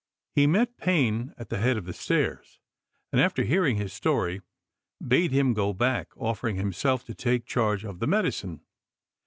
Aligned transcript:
He 0.33 0.47
met 0.47 0.77
Payne 0.77 1.31
at 1.37 1.49
the 1.49 1.59
head 1.59 1.77
of 1.77 1.85
the 1.85 1.93
stairs, 1.93 2.59
and 3.11 3.21
after 3.21 3.43
hearing 3.43 3.75
his 3.77 3.93
story 3.93 4.41
bade 5.07 5.31
him 5.31 5.53
go 5.53 5.73
back, 5.73 6.09
offering 6.17 6.55
himself 6.55 7.05
to 7.05 7.13
take 7.13 7.45
charge 7.45 7.85
of 7.85 7.99
the 7.99 8.07
medicine. 8.07 8.61